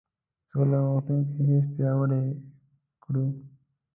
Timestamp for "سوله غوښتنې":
0.49-1.45